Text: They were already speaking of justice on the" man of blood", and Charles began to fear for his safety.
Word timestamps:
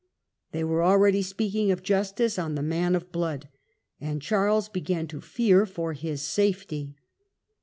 They 0.51 0.63
were 0.63 0.81
already 0.83 1.21
speaking 1.21 1.69
of 1.69 1.83
justice 1.83 2.39
on 2.39 2.55
the" 2.55 2.63
man 2.63 2.95
of 2.95 3.11
blood", 3.11 3.49
and 4.01 4.19
Charles 4.19 4.67
began 4.67 5.05
to 5.09 5.21
fear 5.21 5.63
for 5.67 5.93
his 5.93 6.23
safety. 6.23 6.95